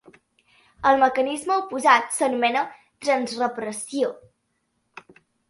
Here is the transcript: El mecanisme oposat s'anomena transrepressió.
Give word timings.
El 0.91 0.95
mecanisme 1.03 1.57
oposat 1.63 2.09
s'anomena 2.15 2.65
transrepressió. 3.09 4.11